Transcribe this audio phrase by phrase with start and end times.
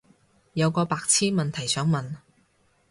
[0.53, 2.15] 有個白癡問題想問